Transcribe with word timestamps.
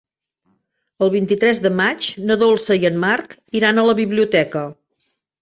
El 1.07 1.11
vint-i-tres 1.15 1.61
de 1.65 1.71
maig 1.81 2.07
na 2.31 2.39
Dolça 2.45 2.79
i 2.85 2.89
en 2.91 2.99
Marc 3.05 3.37
iran 3.61 3.79
a 3.83 3.87
la 3.91 3.97
biblioteca. 4.03 4.67